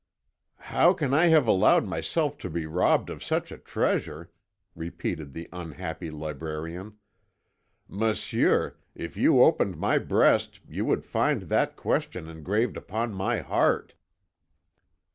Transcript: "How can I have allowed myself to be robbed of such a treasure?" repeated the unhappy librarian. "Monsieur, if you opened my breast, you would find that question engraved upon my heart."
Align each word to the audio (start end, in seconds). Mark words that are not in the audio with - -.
"How 0.71 0.93
can 0.95 1.13
I 1.13 1.27
have 1.27 1.45
allowed 1.47 1.85
myself 1.85 2.35
to 2.39 2.49
be 2.49 2.65
robbed 2.65 3.11
of 3.11 3.23
such 3.23 3.51
a 3.51 3.57
treasure?" 3.59 4.31
repeated 4.75 5.31
the 5.33 5.47
unhappy 5.53 6.09
librarian. 6.09 6.97
"Monsieur, 7.87 8.77
if 8.95 9.15
you 9.15 9.43
opened 9.43 9.77
my 9.77 9.99
breast, 9.99 10.59
you 10.67 10.85
would 10.85 11.05
find 11.05 11.43
that 11.43 11.75
question 11.75 12.27
engraved 12.27 12.77
upon 12.77 13.13
my 13.13 13.41
heart." 13.41 13.93